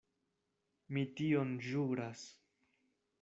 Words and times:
Mi 0.97 1.03
tion 1.19 1.53
ĵuras. 1.67 2.25